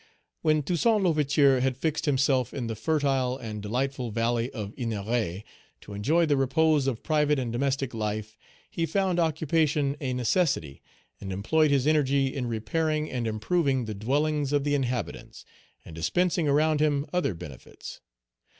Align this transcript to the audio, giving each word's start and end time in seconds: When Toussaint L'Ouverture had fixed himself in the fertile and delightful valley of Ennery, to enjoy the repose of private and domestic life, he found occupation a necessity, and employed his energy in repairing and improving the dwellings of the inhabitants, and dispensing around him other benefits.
When 0.41 0.63
Toussaint 0.63 1.03
L'Ouverture 1.03 1.59
had 1.59 1.77
fixed 1.77 2.07
himself 2.07 2.55
in 2.55 2.65
the 2.65 2.75
fertile 2.75 3.37
and 3.37 3.61
delightful 3.61 4.09
valley 4.09 4.49
of 4.49 4.73
Ennery, 4.75 5.43
to 5.81 5.93
enjoy 5.93 6.25
the 6.25 6.35
repose 6.37 6.87
of 6.87 7.03
private 7.03 7.37
and 7.37 7.53
domestic 7.53 7.93
life, 7.93 8.35
he 8.71 8.87
found 8.87 9.19
occupation 9.19 9.95
a 10.01 10.13
necessity, 10.13 10.81
and 11.19 11.31
employed 11.31 11.69
his 11.69 11.85
energy 11.85 12.33
in 12.35 12.47
repairing 12.47 13.11
and 13.11 13.27
improving 13.27 13.85
the 13.85 13.93
dwellings 13.93 14.51
of 14.51 14.63
the 14.63 14.73
inhabitants, 14.73 15.45
and 15.85 15.93
dispensing 15.95 16.47
around 16.47 16.79
him 16.79 17.05
other 17.13 17.35
benefits. 17.35 18.01